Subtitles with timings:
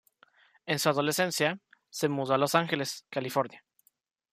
[0.65, 1.59] En su adolescencia,
[1.91, 3.63] se mudó a Los Ángeles, California.